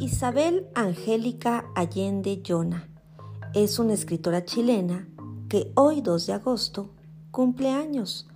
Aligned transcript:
Isabel 0.00 0.66
Angélica 0.74 1.66
Allende 1.76 2.42
Yona 2.42 2.88
es 3.54 3.78
una 3.78 3.92
escritora 3.92 4.44
chilena 4.44 5.06
que 5.48 5.70
hoy 5.76 6.00
2 6.00 6.26
de 6.26 6.32
agosto 6.32 6.90
cumple 7.30 7.70
años. 7.70 8.26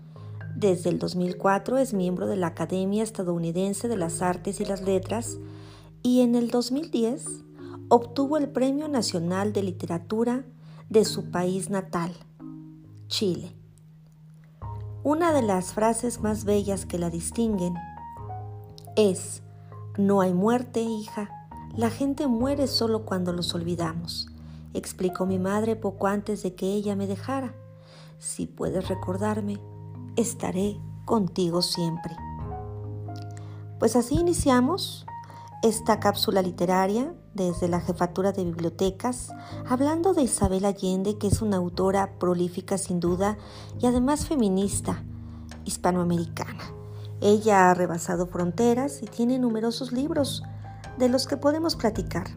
Desde 0.55 0.89
el 0.91 1.01
2004 1.01 1.79
es 1.79 1.95
miembro 1.95 2.29
de 2.29 2.36
la 2.36 2.49
Academia 2.49 3.03
Estadounidense 3.03 3.89
de 3.89 3.96
las 3.96 4.23
Artes 4.23 4.61
y 4.61 4.67
las 4.67 4.82
Letras 4.82 5.39
y 6.05 6.21
en 6.21 6.36
el 6.36 6.49
2010 6.53 7.27
obtuvo 7.89 8.36
el 8.36 8.49
Premio 8.49 8.86
Nacional 8.86 9.53
de 9.53 9.64
Literatura 9.64 10.45
de 10.89 11.04
su 11.04 11.32
país 11.32 11.71
natal, 11.71 12.13
Chile. 13.09 13.53
Una 15.03 15.32
de 15.32 15.43
las 15.43 15.72
frases 15.72 16.21
más 16.21 16.45
bellas 16.45 16.86
que 16.86 16.99
la 16.99 17.11
distinguen 17.11 17.75
es, 18.95 19.43
no 19.96 20.21
hay 20.21 20.32
muerte, 20.32 20.82
hija, 20.82 21.31
la 21.77 21.90
gente 21.90 22.27
muere 22.27 22.67
solo 22.67 23.04
cuando 23.04 23.32
los 23.32 23.54
olvidamos, 23.54 24.29
explicó 24.75 25.27
mi 25.27 25.39
madre 25.39 25.77
poco 25.77 26.07
antes 26.07 26.43
de 26.43 26.54
que 26.54 26.67
ella 26.72 26.96
me 26.96 27.07
dejara. 27.07 27.54
Si 28.18 28.46
puedes 28.46 28.89
recordarme, 28.89 29.61
estaré 30.17 30.81
contigo 31.04 31.63
siempre. 31.63 32.17
Pues 33.78 33.94
así 33.97 34.17
iniciamos 34.17 35.06
esta 35.62 36.00
cápsula 36.00 36.42
literaria 36.42 37.14
desde 37.34 37.69
la 37.69 37.80
jefatura 37.80 38.33
de 38.33 38.44
bibliotecas, 38.44 39.33
hablando 39.69 40.14
de 40.14 40.22
Isabel 40.22 40.64
Allende, 40.64 41.19
que 41.19 41.28
es 41.28 41.42
una 41.42 41.56
autora 41.56 42.19
prolífica 42.19 42.78
sin 42.78 43.00
duda 43.00 43.39
y 43.80 43.86
además 43.86 44.27
feminista 44.27 45.05
hispanoamericana. 45.64 46.64
Ella 47.20 47.70
ha 47.70 47.75
rebasado 47.75 48.27
fronteras 48.27 49.03
y 49.03 49.06
tiene 49.06 49.39
numerosos 49.39 49.92
libros 49.92 50.42
de 50.98 51.08
los 51.08 51.27
que 51.27 51.36
podemos 51.36 51.77
platicar. 51.77 52.28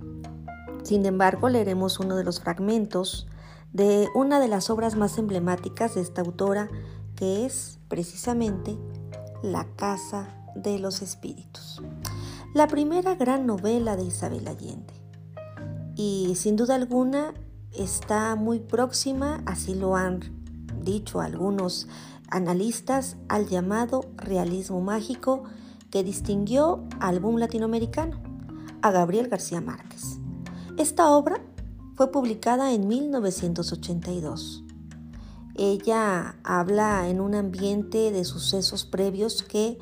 Sin 0.84 1.06
embargo, 1.06 1.50
leeremos 1.50 2.00
uno 2.00 2.16
de 2.16 2.23
los 2.23 2.40
fragmentos 2.40 3.28
de 3.73 4.09
una 4.16 4.40
de 4.40 4.48
las 4.48 4.70
obras 4.70 4.95
más 4.95 5.18
emblemáticas 5.18 5.95
de 5.95 6.02
esta 6.02 6.22
autora, 6.22 6.70
que 7.16 7.45
es 7.45 7.80
precisamente 7.88 8.78
La 9.42 9.66
Casa 9.76 10.28
de 10.56 10.80
los 10.80 11.02
Espíritus, 11.02 11.81
la 12.53 12.68
primera 12.68 13.16
gran 13.16 13.45
novela 13.45 13.95
de 13.95 14.03
Isabel 14.03 14.48
Allende. 14.48 14.94
Y 15.96 16.34
sin 16.36 16.56
duda 16.56 16.75
alguna 16.75 17.34
está 17.72 18.36
muy 18.36 18.59
próxima, 18.59 19.42
así 19.46 19.75
lo 19.75 19.96
han 19.96 20.20
dicho 20.81 21.22
algunos 21.22 21.88
analistas, 22.30 23.18
al 23.30 23.48
llamado 23.48 24.02
realismo 24.18 24.81
mágico 24.81 25.44
que 25.90 26.03
distinguió 26.03 26.84
al 27.00 27.20
boom 27.20 27.38
latinoamericano 27.38 28.31
a 28.82 28.92
Gabriel 28.92 29.28
García 29.28 29.62
Márquez. 29.62 30.20
Esta 30.78 31.12
obra 31.12 31.42
fue 31.96 32.12
publicada 32.12 32.74
en 32.74 32.88
1982. 32.88 34.64
Ella 35.56 36.36
habla 36.44 37.09
en 37.09 37.22
un 37.22 37.36
ambiente 37.36 38.12
de 38.12 38.26
sucesos 38.26 38.86
previos 38.86 39.44
que 39.44 39.78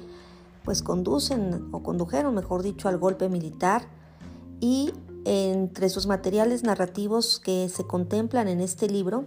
pues 0.63 0.81
conducen 0.83 1.69
o 1.71 1.83
condujeron, 1.83 2.35
mejor 2.35 2.63
dicho, 2.63 2.89
al 2.89 2.97
golpe 2.97 3.29
militar 3.29 3.87
y 4.59 4.93
entre 5.25 5.89
sus 5.89 6.07
materiales 6.07 6.63
narrativos 6.63 7.39
que 7.39 7.69
se 7.69 7.85
contemplan 7.85 8.47
en 8.47 8.61
este 8.61 8.89
libro, 8.89 9.25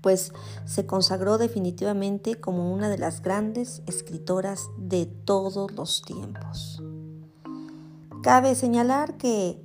pues 0.00 0.32
se 0.64 0.86
consagró 0.86 1.38
definitivamente 1.38 2.36
como 2.36 2.72
una 2.72 2.88
de 2.88 2.98
las 2.98 3.22
grandes 3.22 3.82
escritoras 3.86 4.68
de 4.78 5.06
todos 5.06 5.72
los 5.72 6.02
tiempos. 6.02 6.82
Cabe 8.22 8.54
señalar 8.54 9.16
que 9.16 9.64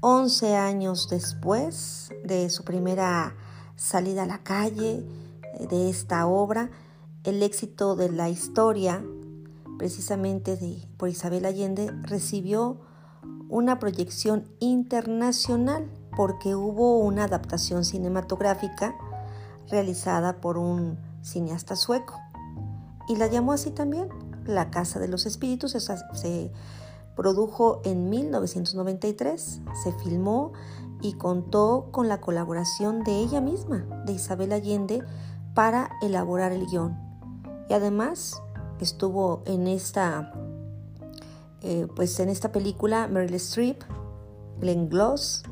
11 0.00 0.54
años 0.54 1.08
después 1.10 2.10
de 2.22 2.48
su 2.48 2.62
primera 2.62 3.34
salida 3.74 4.22
a 4.22 4.26
la 4.26 4.44
calle 4.44 5.04
de 5.58 5.90
esta 5.90 6.28
obra, 6.28 6.70
el 7.24 7.42
éxito 7.42 7.96
de 7.96 8.12
la 8.12 8.28
historia, 8.28 9.02
precisamente 9.76 10.56
de, 10.56 10.86
por 10.96 11.08
Isabel 11.08 11.46
Allende, 11.46 11.90
recibió 12.02 12.80
una 13.48 13.80
proyección 13.80 14.48
internacional 14.60 15.90
porque 16.16 16.54
hubo 16.54 16.98
una 16.98 17.24
adaptación 17.24 17.84
cinematográfica 17.84 18.94
realizada 19.68 20.40
por 20.40 20.58
un 20.58 20.96
cineasta 21.22 21.74
sueco 21.74 22.20
y 23.08 23.16
la 23.16 23.26
llamó 23.26 23.52
así 23.52 23.72
también, 23.72 24.08
La 24.44 24.70
Casa 24.70 25.00
de 25.00 25.08
los 25.08 25.26
Espíritus. 25.26 25.72
se 25.72 26.52
produjo 27.16 27.80
en 27.84 28.10
1993, 28.10 29.60
se 29.82 29.92
filmó 30.02 30.52
y 31.00 31.14
contó 31.14 31.88
con 31.90 32.08
la 32.08 32.20
colaboración 32.20 33.04
de 33.04 33.18
ella 33.18 33.40
misma, 33.40 33.86
de 34.06 34.12
Isabel 34.12 34.52
Allende, 34.52 35.02
para 35.54 35.90
elaborar 36.02 36.52
el 36.52 36.66
guion. 36.66 36.98
Y 37.68 37.74
además 37.74 38.42
estuvo 38.80 39.42
en 39.46 39.66
esta, 39.66 40.32
eh, 41.62 41.86
pues 41.94 42.18
en 42.20 42.28
esta 42.28 42.52
película 42.52 43.06
Meryl 43.08 43.34
Streep, 43.34 43.82
Glenn 44.60 44.88
Gloss, 44.88 45.42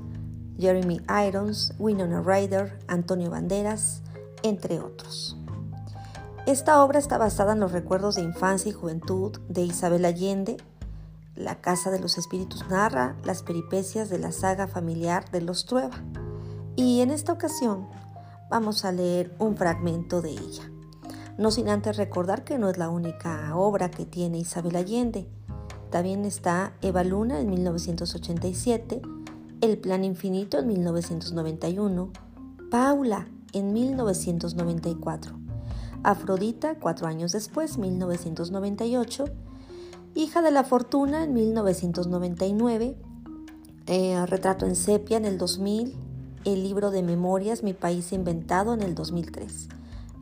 Jeremy 0.59 1.01
Irons, 1.27 1.75
Winona 1.79 2.23
Ryder, 2.23 2.79
Antonio 2.89 3.31
Banderas, 3.31 4.03
entre 4.43 4.81
otros. 4.81 5.37
Esta 6.47 6.83
obra 6.83 6.99
está 6.99 7.19
basada 7.19 7.53
en 7.53 7.61
los 7.61 7.73
recuerdos 7.73 8.17
de 8.17 8.23
infancia 8.23 8.71
y 8.71 8.73
juventud 8.73 9.39
de 9.49 9.63
Isabel 9.63 10.05
Allende, 10.05 10.57
la 11.35 11.61
Casa 11.61 11.91
de 11.91 11.99
los 11.99 12.19
Espíritus 12.19 12.69
narra 12.69 13.17
las 13.25 13.43
peripecias 13.43 14.11
de 14.11 14.19
la 14.19 14.33
saga 14.33 14.67
familiar 14.67 15.31
de 15.31 15.41
los 15.41 15.65
Trueba. 15.65 16.03
Y 16.77 17.01
en 17.01 17.11
esta 17.11 17.33
ocasión 17.33 17.89
vamos 18.51 18.85
a 18.85 18.93
leer 18.93 19.35
un 19.39 19.57
fragmento 19.57 20.21
de 20.21 20.31
ella. 20.31 20.71
No 21.39 21.51
sin 21.51 21.69
antes 21.69 21.97
recordar 21.97 22.45
que 22.45 22.59
no 22.59 22.69
es 22.69 22.77
la 22.77 22.91
única 22.91 23.57
obra 23.57 23.91
que 23.91 24.05
tiene 24.05 24.39
Isabel 24.39 24.77
Allende. 24.77 25.29
También 25.91 26.25
está 26.25 26.75
Eva 26.83 27.05
Luna 27.05 27.41
en 27.41 27.51
1987, 27.51 29.03
El 29.61 29.79
Plan 29.79 30.05
Infinito 30.05 30.59
en 30.59 30.67
1991, 30.69 32.11
Paula 32.71 33.29
en 33.53 33.73
1994, 33.73 35.39
Afrodita 36.03 36.75
cuatro 36.81 37.07
años 37.07 37.33
después, 37.33 37.79
1998, 37.79 39.25
Hija 40.15 40.43
de 40.43 40.51
la 40.51 40.63
Fortuna 40.63 41.25
en 41.25 41.33
1999, 41.33 42.99
eh, 43.87 44.27
Retrato 44.27 44.67
en 44.67 44.77
Sepia 44.77 45.17
en 45.17 45.25
el 45.25 45.39
2000, 45.39 45.97
el 46.45 46.63
libro 46.63 46.91
de 46.91 47.03
memorias 47.03 47.63
Mi 47.63 47.73
País 47.73 48.13
Inventado 48.13 48.75
en 48.75 48.83
el 48.83 48.95
2003. 48.95 49.71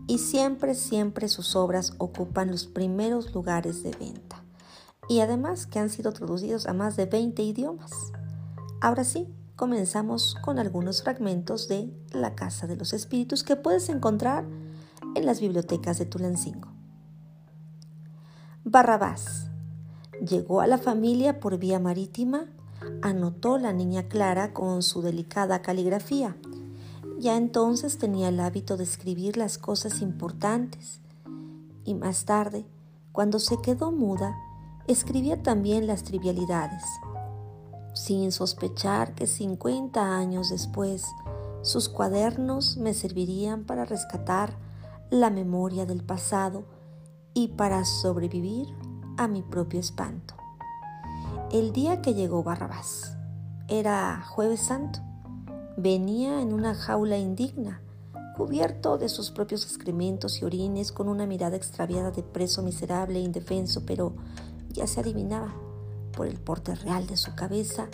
Y 0.07 0.19
siempre, 0.19 0.77
siempre 0.77 1.27
sus 1.27 1.57
obras 1.57 1.95
ocupan 1.99 2.53
los 2.53 2.67
primeros 2.67 3.35
lugares 3.35 3.83
de 3.83 3.91
venta. 3.91 4.45
Y 5.09 5.21
además 5.21 5.67
que 5.67 5.81
han 5.81 5.91
sido 5.91 6.13
traducidos 6.13 6.69
a 6.69 6.73
más 6.73 6.95
de 6.95 7.07
20 7.07 7.43
idiomas. 7.43 7.91
Ahora 8.81 9.03
sí, 9.03 9.27
comenzamos 9.57 10.37
con 10.41 10.61
algunos 10.61 11.03
fragmentos 11.03 11.67
de 11.67 11.93
La 12.13 12.37
Casa 12.37 12.69
de 12.69 12.77
los 12.77 12.93
Espíritus 12.93 13.43
que 13.43 13.57
puedes 13.57 13.89
encontrar 13.89 14.45
en 15.17 15.27
las 15.27 15.41
bibliotecas 15.41 15.99
de 15.99 16.07
Tulancingo. 16.07 16.69
Barrabás 18.63 19.50
Llegó 20.27 20.61
a 20.61 20.67
la 20.67 20.77
familia 20.77 21.41
por 21.41 21.59
vía 21.59 21.79
marítima, 21.79 22.45
anotó 23.01 23.57
la 23.57 23.73
niña 23.73 24.09
Clara 24.09 24.53
con 24.53 24.83
su 24.83 25.01
delicada 25.01 25.63
caligrafía. 25.63 26.37
Ya 27.19 27.37
entonces 27.37 27.97
tenía 27.97 28.29
el 28.29 28.39
hábito 28.41 28.77
de 28.77 28.85
escribir 28.85 29.39
las 29.39 29.57
cosas 29.57 30.03
importantes. 30.03 31.01
Y 31.85 31.95
más 31.95 32.27
tarde, 32.27 32.67
cuando 33.13 33.39
se 33.39 33.63
quedó 33.63 33.93
muda, 33.93 34.37
escribía 34.87 35.43
también 35.43 35.87
las 35.87 36.05
trivialidades, 36.05 36.85
sin 37.95 38.31
sospechar 38.31 39.15
que 39.15 39.27
50 39.27 40.19
años 40.19 40.51
después 40.51 41.07
sus 41.63 41.89
cuadernos 41.89 42.77
me 42.77 42.93
servirían 42.93 43.65
para 43.65 43.87
rescatar 43.87 44.57
la 45.11 45.31
memoria 45.31 45.87
del 45.87 46.05
pasado 46.05 46.65
y 47.33 47.49
para 47.49 47.85
sobrevivir 47.85 48.69
a 49.17 49.29
mi 49.29 49.43
propio 49.43 49.81
espanto. 49.81 50.35
El 51.51 51.73
día 51.73 52.01
que 52.01 52.15
llegó 52.15 52.43
Barrabás 52.43 53.17
era 53.69 54.23
jueves 54.23 54.61
santo. 54.61 55.01
Venía 55.77 56.43
en 56.43 56.53
una 56.53 56.75
jaula 56.75 57.19
indigna, 57.19 57.83
cubierto 58.37 58.99
de 58.99 59.09
sus 59.09 59.31
propios 59.31 59.65
excrementos 59.65 60.41
y 60.41 60.45
orines, 60.45 60.93
con 60.93 61.09
una 61.09 61.27
mirada 61.27 61.57
extraviada 61.57 62.11
de 62.11 62.23
preso 62.23 62.63
miserable 62.63 63.19
e 63.19 63.23
indefenso, 63.23 63.85
pero 63.87 64.15
ya 64.71 64.87
se 64.87 65.01
adivinaba 65.01 65.55
por 66.17 66.27
el 66.27 66.39
porte 66.39 66.75
real 66.75 67.07
de 67.07 67.17
su 67.17 67.35
cabeza 67.35 67.89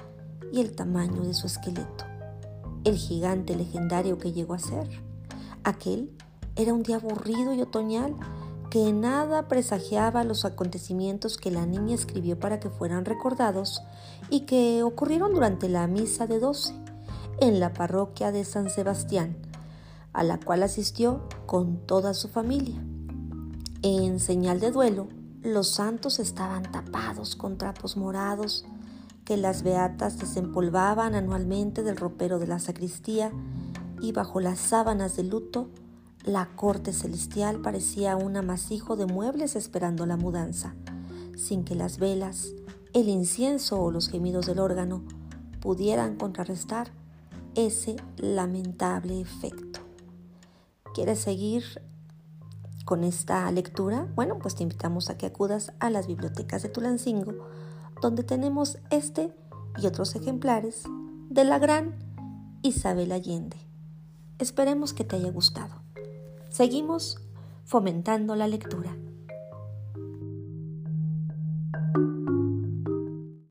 y 0.53 0.61
el 0.61 0.75
tamaño 0.75 1.23
de 1.23 1.35
su 1.35 1.47
esqueleto. 1.47 2.05
El 2.85 2.97
gigante 2.97 3.57
legendario 3.57 4.19
que 4.19 4.33
llegó 4.33 4.55
a 4.55 4.59
ser. 4.59 4.89
Aquel 5.65 6.11
era 6.55 6.73
un 6.73 6.83
día 6.83 6.97
aburrido 6.97 7.53
y 7.55 7.61
otoñal 7.61 8.15
que 8.71 8.93
nada 8.93 9.49
presagiaba 9.49 10.25
los 10.25 10.45
acontecimientos 10.45 11.37
que 11.37 11.51
la 11.51 11.67
niña 11.67 11.95
escribió 11.95 12.39
para 12.39 12.61
que 12.61 12.71
fueran 12.71 13.05
recordados 13.05 13.83
y 14.31 14.41
que 14.41 14.83
ocurrieron 14.83 15.33
durante 15.33 15.69
la 15.69 15.87
misa 15.87 16.27
de 16.27 16.41
doce 16.41 16.75
en 17.41 17.61
la 17.61 17.73
parroquia 17.73 18.33
de 18.33 18.45
San 18.45 18.71
Sebastián, 18.71 19.37
a 20.13 20.23
la 20.23 20.39
cual 20.39 20.63
asistió 20.63 21.29
con 21.47 21.79
toda 21.87 22.15
su 22.15 22.29
familia. 22.29 22.83
En 23.83 24.19
señal 24.19 24.59
de 24.59 24.71
duelo, 24.71 25.09
los 25.43 25.69
santos 25.69 26.19
estaban 26.19 26.65
tapados 26.73 27.37
con 27.37 27.57
trapos 27.59 27.97
morados 27.97 28.65
que 29.25 29.37
las 29.37 29.63
beatas 29.63 30.19
desempolvaban 30.19 31.15
anualmente 31.15 31.83
del 31.83 31.97
ropero 31.97 32.39
de 32.39 32.47
la 32.47 32.59
sacristía 32.59 33.31
y 34.01 34.13
bajo 34.13 34.41
las 34.41 34.59
sábanas 34.59 35.17
de 35.17 35.25
luto 35.25 35.69
la 36.27 36.49
corte 36.57 36.93
celestial 36.93 37.61
parecía 37.61 38.17
un 38.17 38.37
amasijo 38.37 38.97
de 38.97 39.07
muebles 39.07 39.55
esperando 39.55 40.07
la 40.07 40.17
mudanza, 40.17 40.75
sin 41.37 41.63
que 41.65 41.77
las 41.77 41.99
velas, 41.99 42.49
el 42.93 43.09
incienso 43.09 43.81
o 43.81 43.93
los 43.93 44.09
gemidos 44.09 44.47
del 44.47 44.59
órgano 44.59 45.05
pudieran 45.61 46.17
contrarrestar 46.17 46.91
ese 47.55 47.95
lamentable 48.17 49.21
efecto. 49.21 49.81
¿Quieres 50.95 51.21
seguir 51.21 51.63
con 52.85 53.05
esta 53.05 53.49
lectura? 53.53 54.09
Bueno, 54.17 54.41
pues 54.41 54.57
te 54.57 54.65
invitamos 54.65 55.11
a 55.11 55.17
que 55.17 55.27
acudas 55.27 55.75
a 55.79 55.91
las 55.91 56.09
bibliotecas 56.09 56.61
de 56.65 56.71
Tulancingo, 56.71 57.35
donde 58.03 58.25
tenemos 58.25 58.79
este 58.91 59.33
y 59.79 59.87
otros 59.87 60.17
ejemplares 60.17 60.83
de 61.31 61.45
la 61.45 61.61
gran 61.61 61.95
Isabel 62.63 63.13
Allende. 63.13 63.59
Esperemos 64.39 64.93
que 64.93 65.05
te 65.05 65.15
haya 65.15 65.31
gustado. 65.31 65.86
Seguimos 66.57 67.19
fomentando 67.67 68.35
la 68.35 68.49
lectura. 68.49 68.97